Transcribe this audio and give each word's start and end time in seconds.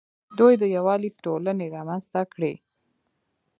دوی 0.37 0.53
د 0.61 0.63
یووالي 0.75 1.09
ټولنې 1.23 1.65
رامنځته 1.75 2.21
کړې 2.33 2.53